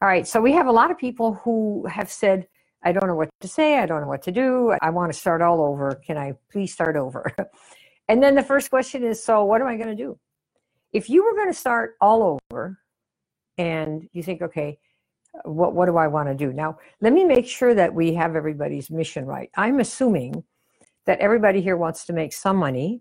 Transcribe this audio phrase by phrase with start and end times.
[0.00, 2.46] All right, so we have a lot of people who have said,
[2.84, 5.18] I don't know what to say, I don't know what to do, I want to
[5.18, 6.00] start all over.
[6.06, 7.34] Can I please start over?
[8.08, 10.16] and then the first question is, so what am I going to do?
[10.92, 12.78] If you were going to start all over
[13.56, 14.78] and you think, okay,
[15.42, 16.52] what, what do I want to do?
[16.52, 19.50] Now, let me make sure that we have everybody's mission right.
[19.56, 20.44] I'm assuming
[21.06, 23.00] that everybody here wants to make some money.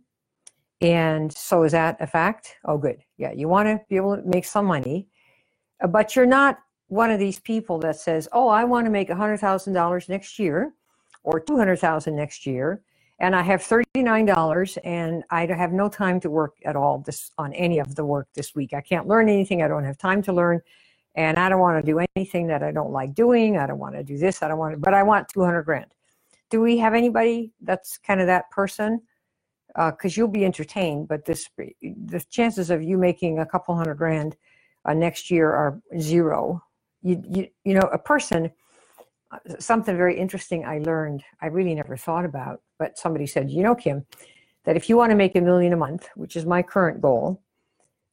[0.81, 2.55] And so is that a fact?
[2.65, 3.03] Oh, good.
[3.17, 5.09] Yeah, you want to be able to make some money,
[5.87, 6.57] but you're not
[6.87, 10.73] one of these people that says, "Oh, I want to make $100,000 next year
[11.23, 12.81] or 200,000 next year
[13.19, 17.53] and I have $39 and I have no time to work at all this on
[17.53, 18.73] any of the work this week.
[18.73, 19.63] I can't learn anything.
[19.63, 20.61] I don't have time to learn
[21.15, 23.57] and I don't want to do anything that I don't like doing.
[23.57, 24.43] I don't want to do this.
[24.43, 25.87] I don't want to, but I want 200 grand.
[26.49, 29.01] Do we have anybody that's kind of that person?
[29.75, 31.49] Because uh, you'll be entertained, but this
[31.81, 34.35] the chances of you making a couple hundred grand
[34.85, 36.63] uh, next year are zero
[37.07, 38.51] you, you, you know, a person,
[39.31, 43.63] uh, something very interesting I learned, I really never thought about, but somebody said, you
[43.63, 44.05] know, Kim,
[44.65, 47.41] that if you want to make a million a month, which is my current goal,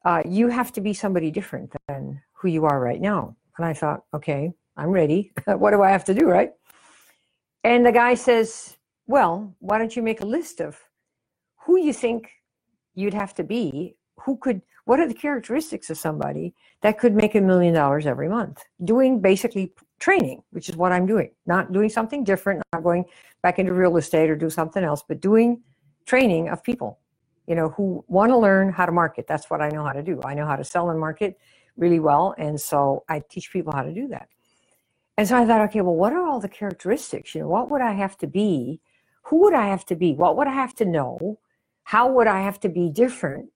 [0.04, 3.36] uh, you have to be somebody different than who you are right now.
[3.58, 5.32] And I thought, okay, I'm ready.
[5.46, 6.52] what do I have to do, right?
[7.64, 10.78] And the guy says, well, why don't you make a list of
[11.64, 12.30] who you think
[12.94, 17.34] you'd have to be who could what are the characteristics of somebody that could make
[17.34, 18.64] a million dollars every month?
[18.84, 23.04] Doing basically training which is what i'm doing not doing something different not going
[23.42, 25.62] back into real estate or do something else but doing
[26.04, 26.98] training of people
[27.46, 29.26] you know who want to learn how to market.
[29.26, 30.20] That's what i know how to do.
[30.24, 31.38] I know how to sell and market
[31.76, 34.28] really well and so i teach people how to do that.
[35.16, 37.34] And so i thought okay well what are all the characteristics?
[37.34, 38.80] You know what would i have to be?
[39.24, 40.14] Who would i have to be?
[40.14, 41.38] What would i have to know?
[41.84, 43.50] How would i have to be different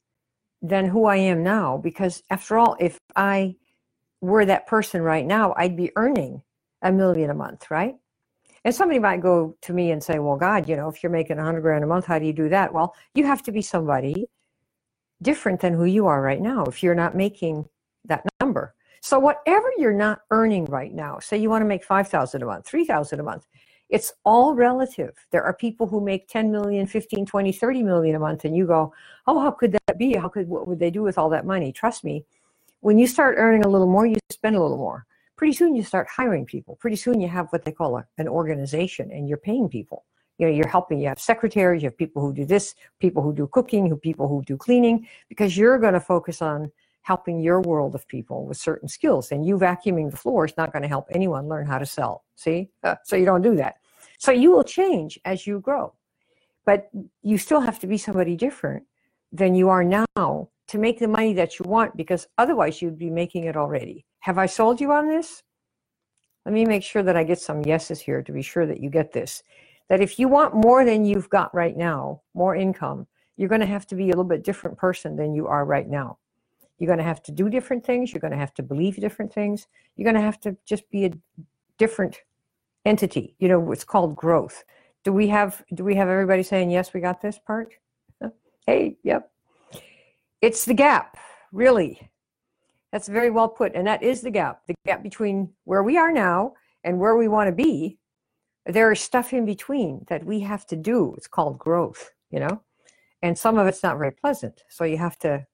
[0.63, 1.79] than who I am now.
[1.79, 3.57] Because after all, if I
[4.21, 6.43] were that person right now, I'd be earning
[6.83, 7.97] a million a month, right?
[8.65, 11.39] And somebody might go to me and say, well, God, you know, if you're making
[11.39, 12.73] a hundred grand a month, how do you do that?
[12.73, 14.27] Well, you have to be somebody
[15.23, 17.69] different than who you are right now if you're not making
[18.05, 18.75] that number.
[19.01, 22.67] So whatever you're not earning right now, say you want to make 5,000 a month,
[22.67, 23.47] 3,000 a month,
[23.89, 25.15] it's all relative.
[25.31, 28.67] There are people who make 10 million, 15, 20, 30 million a month, and you
[28.67, 28.93] go,
[29.27, 30.15] oh, how could that be?
[30.15, 31.73] How could, what would they do with all that money?
[31.73, 32.25] Trust me,
[32.81, 35.07] when you start earning a little more, you spend a little more.
[35.37, 36.77] Pretty soon you start hiring people.
[36.77, 40.05] Pretty soon you have what they call a, an organization and you're paying people.
[40.39, 43.35] You know, you're helping, you have secretaries, you have people who do this, people who
[43.35, 46.71] do cooking, who people who do cleaning, because you're going to focus on
[47.03, 49.33] helping your world of people with certain skills.
[49.33, 52.25] And you vacuuming the floor is not going to help anyone learn how to sell.
[52.37, 52.71] See?
[53.05, 53.77] So you don't do that.
[54.19, 55.95] So you will change as you grow.
[56.67, 56.91] But
[57.23, 58.85] you still have to be somebody different
[59.33, 63.11] than you are now to make the money that you want because otherwise you'd be
[63.11, 64.05] making it already.
[64.21, 65.43] Have I sold you on this?
[66.45, 68.91] Let me make sure that I get some yeses here to be sure that you
[68.91, 69.43] get this.
[69.89, 73.07] That if you want more than you've got right now, more income,
[73.37, 75.89] you're going to have to be a little bit different person than you are right
[75.89, 76.19] now.
[76.79, 78.13] You're going to have to do different things.
[78.13, 79.67] You're going to have to believe different things.
[79.97, 81.13] You're going to have to just be a
[81.77, 82.23] different
[82.85, 83.35] entity.
[83.39, 84.65] You know, it's called growth.
[85.05, 86.93] Do we have do we have everybody saying yes?
[86.93, 87.75] We got this part.
[88.67, 89.31] Hey, yep.
[90.43, 91.17] It's the gap,
[91.53, 92.11] really.
[92.93, 94.63] That's very well put, and that is the gap.
[94.67, 96.53] The gap between where we are now
[96.85, 97.99] and where we want to be.
[98.67, 101.15] There is stuff in between that we have to do.
[101.17, 102.13] It's called growth.
[102.31, 102.63] You know,
[103.23, 104.63] and some of it's not very pleasant.
[104.69, 105.47] So you have to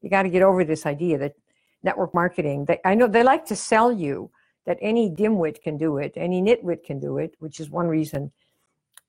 [0.00, 1.34] you got to get over this idea that
[1.82, 4.30] network marketing, they, I know they like to sell you
[4.66, 8.30] that any dimwit can do it, any nitwit can do it, which is one reason,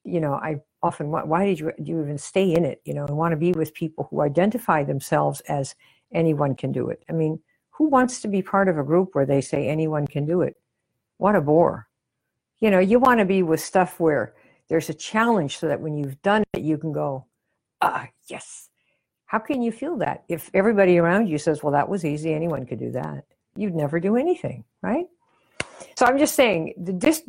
[0.04, 2.82] you know, I often why did you, do you even stay in it?
[2.86, 5.76] You know, and want to be with people who identify themselves as
[6.14, 7.04] anyone can do it.
[7.10, 7.40] I mean,
[7.72, 10.56] who wants to be part of a group where they say anyone can do it?
[11.18, 11.88] What a bore.
[12.60, 14.34] You know, you want to be with stuff where
[14.70, 17.26] there's a challenge so that when you've done it, you can go,
[17.82, 18.70] ah, yes,
[19.30, 22.66] how can you feel that if everybody around you says, well, that was easy, anyone
[22.66, 23.26] could do that?
[23.56, 25.06] You'd never do anything, right?
[25.96, 27.22] So I'm just saying, the, dis,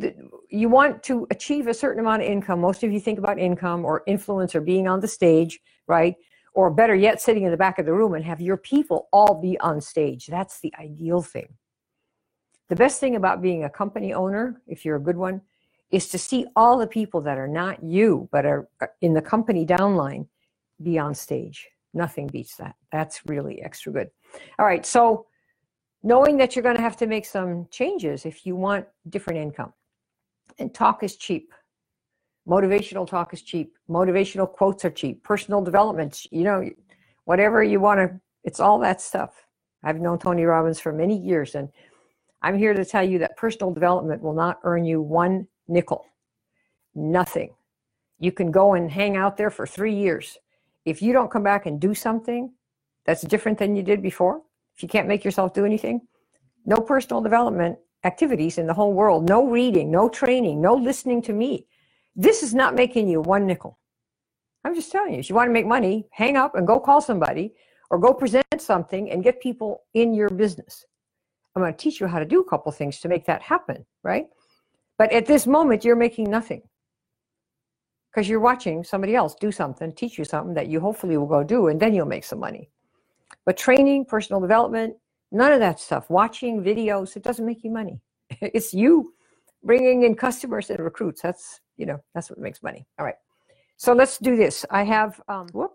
[0.48, 2.58] you want to achieve a certain amount of income.
[2.58, 6.16] Most of you think about income or influence or being on the stage, right?
[6.54, 9.38] Or better yet, sitting in the back of the room and have your people all
[9.38, 10.26] be on stage.
[10.26, 11.52] That's the ideal thing.
[12.70, 15.42] The best thing about being a company owner, if you're a good one,
[15.90, 19.20] is to see all the people that are not you, but are uh, in the
[19.20, 20.28] company downline
[20.82, 21.68] be on stage.
[21.92, 22.76] Nothing beats that.
[22.92, 24.10] That's really extra good.
[24.58, 25.26] All right, so
[26.02, 29.72] knowing that you're going to have to make some changes if you want different income.
[30.58, 31.52] And talk is cheap.
[32.48, 33.74] Motivational talk is cheap.
[33.88, 35.22] Motivational quotes are cheap.
[35.22, 36.68] Personal development, you know,
[37.24, 39.46] whatever you want to, it's all that stuff.
[39.82, 41.68] I've known Tony Robbins for many years and
[42.42, 46.06] I'm here to tell you that personal development will not earn you one nickel.
[46.94, 47.54] Nothing.
[48.18, 50.38] You can go and hang out there for three years.
[50.90, 52.52] If you don't come back and do something
[53.06, 54.42] that's different than you did before,
[54.76, 56.00] if you can't make yourself do anything,
[56.66, 61.32] no personal development activities in the whole world, no reading, no training, no listening to
[61.32, 61.66] me.
[62.16, 63.78] This is not making you one nickel.
[64.64, 67.00] I'm just telling you, if you want to make money, hang up and go call
[67.00, 67.54] somebody
[67.90, 70.84] or go present something and get people in your business.
[71.54, 73.86] I'm going to teach you how to do a couple things to make that happen,
[74.02, 74.26] right?
[74.98, 76.62] But at this moment, you're making nothing
[78.10, 81.44] because you're watching somebody else do something, teach you something that you hopefully will go
[81.44, 82.68] do, and then you'll make some money.
[83.46, 84.96] But training, personal development,
[85.30, 88.00] none of that stuff, watching videos, it doesn't make you money.
[88.40, 89.14] it's you
[89.62, 91.22] bringing in customers and recruits.
[91.22, 92.86] That's, you know, that's what makes money.
[92.98, 93.16] All right.
[93.76, 94.66] So let's do this.
[94.70, 95.72] I have, um, whoop,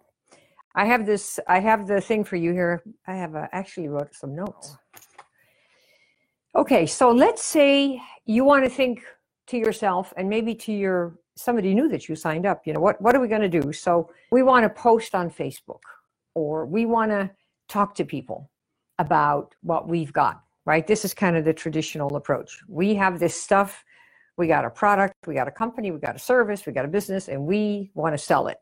[0.75, 2.83] I have this, I have the thing for you here.
[3.07, 4.77] I have uh, actually wrote some notes.
[6.53, 6.85] Okay.
[6.85, 9.03] So let's say you want to think
[9.47, 12.65] to yourself and maybe to your somebody knew that you signed up.
[12.65, 13.71] You know, what, what are we going to do?
[13.73, 15.81] So we want to post on Facebook
[16.33, 17.29] or we want to
[17.67, 18.49] talk to people
[18.99, 20.85] about what we've got, right?
[20.85, 22.61] This is kind of the traditional approach.
[22.67, 23.83] We have this stuff,
[24.37, 26.89] we got a product, we got a company, we got a service, we got a
[26.89, 28.57] business, and we want to sell it.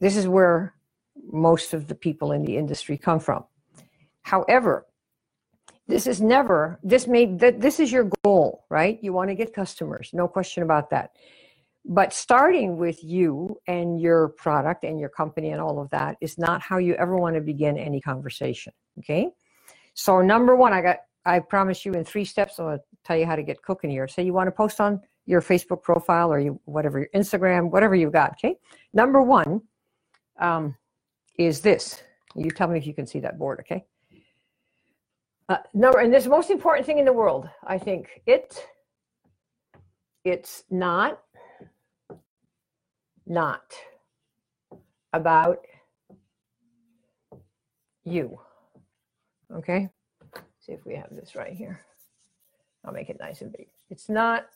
[0.00, 0.74] This is where
[1.30, 3.44] most of the people in the industry come from.
[4.22, 4.86] However,
[5.86, 9.52] this is never this may that this is your goal right you want to get
[9.52, 11.10] customers no question about that
[11.84, 16.38] but starting with you and your product and your company and all of that is
[16.38, 19.28] not how you ever want to begin any conversation okay?
[19.94, 23.16] So number one i got i promise you in three steps i'm going to tell
[23.16, 24.08] you how to get cooking here.
[24.08, 27.94] So you want to post on your facebook profile or you whatever your instagram whatever
[27.94, 28.56] you've got okay?
[28.92, 29.62] Number one
[30.40, 30.76] um,
[31.38, 32.02] is this.
[32.34, 33.84] You tell me if you can see that board okay?
[35.48, 38.22] Uh, number and this most important thing in the world i think.
[38.26, 38.66] It
[40.24, 41.20] it's not
[43.26, 43.74] not
[45.12, 45.58] about
[48.04, 48.38] you.
[49.52, 49.88] Okay?
[50.60, 51.80] See if we have this right here.
[52.84, 53.68] I'll make it nice and big.
[53.90, 54.46] It's not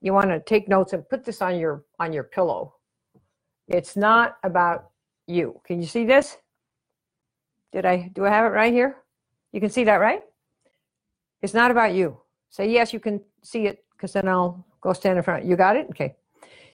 [0.00, 2.74] you want to take notes and put this on your on your pillow.
[3.68, 4.90] It's not about
[5.26, 5.60] you.
[5.64, 6.36] Can you see this?
[7.72, 8.96] Did I do I have it right here?
[9.52, 10.22] You can see that, right?
[11.40, 12.18] It's not about you.
[12.50, 15.44] Say yes, you can see it because then I'll go stand in front.
[15.44, 15.86] You got it?
[15.90, 16.16] Okay.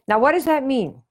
[0.08, 1.02] Now, what does that mean?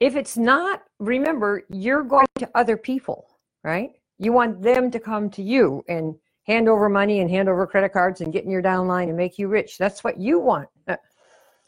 [0.00, 3.26] If it's not, remember, you're going to other people,
[3.62, 3.92] right?
[4.18, 6.16] You want them to come to you and
[6.46, 9.38] hand over money and hand over credit cards and get in your downline and make
[9.38, 9.78] you rich.
[9.78, 10.68] That's what you want.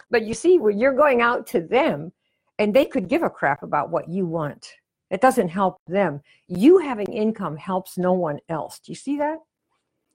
[0.08, 2.12] But you see, when you're going out to them,
[2.58, 4.72] and they could give a crap about what you want.
[5.10, 6.20] It doesn't help them.
[6.48, 8.80] You having income helps no one else.
[8.80, 9.38] Do you see that?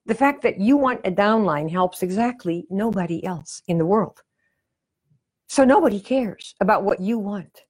[0.06, 4.22] The fact that you want a downline helps exactly nobody else in the world.
[5.52, 7.64] So nobody cares about what you want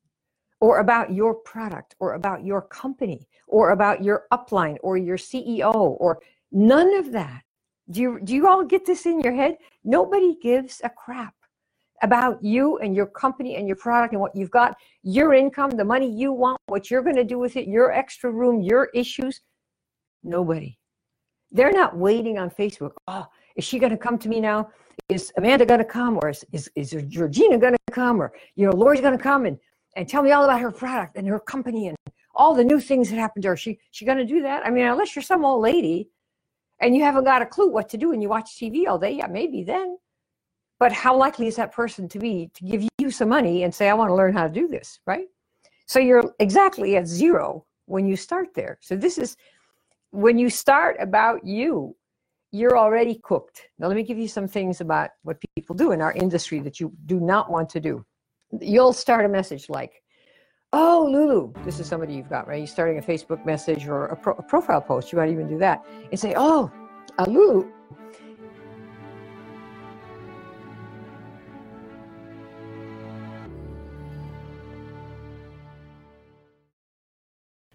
[0.60, 5.74] or about your product or about your company or about your upline or your CEO
[5.74, 7.42] or none of that.
[7.90, 9.58] Do you, do you all get this in your head?
[9.84, 11.34] Nobody gives a crap
[12.04, 15.84] about you and your company and your product and what you've got, your income, the
[15.84, 19.42] money you want, what you're going to do with it, your extra room, your issues.
[20.24, 20.78] Nobody.
[21.50, 22.92] They're not waiting on Facebook.
[23.08, 23.26] Oh,
[23.56, 24.70] is she going to come to me now?
[25.10, 28.66] is Amanda going to come or is, is, is Georgina going to come or, you
[28.66, 29.58] know, Lori's going to come and,
[29.96, 31.98] and tell me all about her product and her company and
[32.34, 33.58] all the new things that happened to her.
[33.58, 34.66] She, she going to do that?
[34.66, 36.10] I mean, unless you're some old lady
[36.80, 39.12] and you haven't got a clue what to do and you watch TV all day,
[39.12, 39.98] yeah, maybe then.
[40.80, 43.90] But how likely is that person to be to give you some money and say,
[43.90, 45.28] I want to learn how to do this, right?
[45.86, 48.78] So you're exactly at zero when you start there.
[48.82, 49.36] So this is
[50.12, 51.96] when you start about you
[52.52, 53.62] you're already cooked.
[53.80, 56.80] Now, let me give you some things about what people do in our industry that
[56.80, 58.06] you do not want to do.
[58.60, 60.04] You'll start a message like,
[60.74, 62.58] Oh, Lulu, this is somebody you've got, right?
[62.58, 65.12] You're starting a Facebook message or a, pro- a profile post.
[65.12, 66.72] You might even do that and say, Oh,
[67.18, 67.70] uh, Lulu.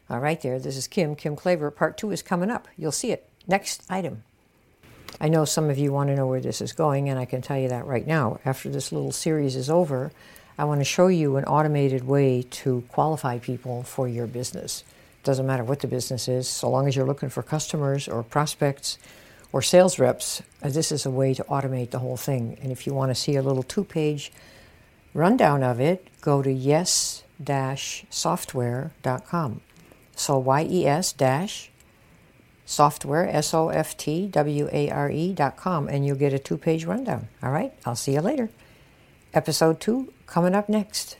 [0.08, 0.58] All right, there.
[0.58, 1.74] This is Kim, Kim Klaver.
[1.74, 2.68] Part two is coming up.
[2.76, 3.28] You'll see it.
[3.46, 4.22] Next item.
[5.20, 7.40] I know some of you want to know where this is going, and I can
[7.40, 8.38] tell you that right now.
[8.44, 10.12] After this little series is over,
[10.58, 14.84] I want to show you an automated way to qualify people for your business.
[15.24, 18.98] Doesn't matter what the business is, so long as you're looking for customers or prospects
[19.52, 22.58] or sales reps, uh, this is a way to automate the whole thing.
[22.62, 24.32] And if you want to see a little two page
[25.14, 27.22] rundown of it, go to yes
[28.10, 29.60] software.com.
[30.14, 31.70] So Y E S dash
[32.66, 36.38] software, S O F T W A R E dot com, and you'll get a
[36.38, 37.28] two page rundown.
[37.42, 38.50] All right, I'll see you later.
[39.32, 41.16] Episode two coming up next.